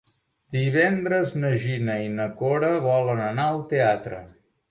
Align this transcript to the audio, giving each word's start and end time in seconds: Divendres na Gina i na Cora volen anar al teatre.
Divendres 0.55 1.33
na 1.43 1.51
Gina 1.65 1.99
i 2.07 2.09
na 2.15 2.25
Cora 2.41 2.73
volen 2.87 3.23
anar 3.29 3.47
al 3.51 3.63
teatre. 3.75 4.25